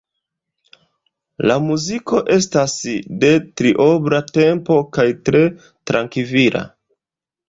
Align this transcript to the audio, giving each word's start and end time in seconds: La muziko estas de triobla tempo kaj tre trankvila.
La 1.49 1.57
muziko 1.65 2.21
estas 2.35 2.73
de 3.23 3.29
triobla 3.61 4.21
tempo 4.39 4.79
kaj 4.97 5.05
tre 5.29 5.43
trankvila. 5.91 6.63